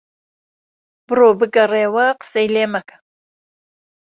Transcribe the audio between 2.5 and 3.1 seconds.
لێ مهکه